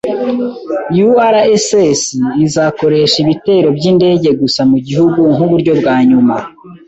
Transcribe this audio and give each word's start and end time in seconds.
URSS 1.07 1.63
izakoresha 2.45 3.15
ibitero 3.23 3.67
byindege 3.77 4.29
gusa 4.41 4.61
mugihugu 4.71 5.19
nkuburyo 5.33 5.71
bwa 5.79 5.95
nyuma. 6.09 6.35